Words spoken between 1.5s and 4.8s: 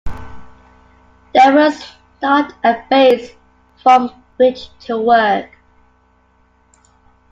was not a base from which